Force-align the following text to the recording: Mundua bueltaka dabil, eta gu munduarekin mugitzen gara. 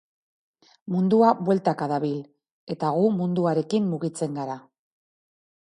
Mundua 0.93 1.27
bueltaka 1.49 1.89
dabil, 1.93 2.17
eta 2.77 2.91
gu 2.97 3.13
munduarekin 3.21 3.93
mugitzen 3.93 4.41
gara. 4.43 4.61